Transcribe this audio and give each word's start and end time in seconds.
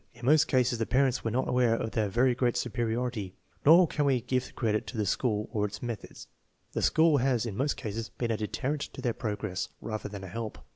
In 0.15 0.25
most 0.25 0.47
cases 0.47 0.79
the 0.79 0.87
parents 0.87 1.23
were 1.23 1.29
not 1.29 1.47
aware 1.47 1.75
of 1.75 1.91
their 1.91 2.09
very 2.09 2.33
great 2.33 2.57
superiority. 2.57 3.35
Nor 3.63 3.87
can 3.87 4.03
we 4.05 4.19
give 4.21 4.47
the 4.47 4.51
credit 4.53 4.87
to 4.87 4.97
the 4.97 5.05
school 5.05 5.47
or 5.53 5.63
its 5.63 5.83
methods. 5.83 6.25
The 6.71 6.81
school 6.81 7.17
has 7.17 7.45
in 7.45 7.55
most 7.55 7.77
cases 7.77 8.09
been 8.09 8.31
a 8.31 8.37
deterrent 8.37 8.81
to 8.95 9.01
their 9.03 9.13
progress, 9.13 9.69
rather 9.79 10.09
than 10.09 10.23
a 10.23 10.27
help. 10.27 10.57